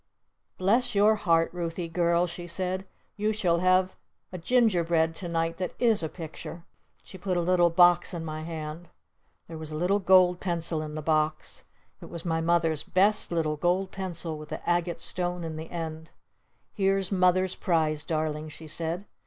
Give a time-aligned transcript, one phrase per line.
[0.57, 2.87] "Bless your heart, Ruthy Girl," she said.
[3.17, 3.95] "You shall have
[4.31, 6.63] a Ginger bread to night that is a Picture!"
[7.03, 8.87] She put a little box in my hand.
[9.47, 11.63] There was a little gold pencil in the box.
[12.01, 16.09] It was my Mother's best little gold pencil with the agate stone in the end.
[16.73, 19.05] "Here's Mother's prize, Darling," she said.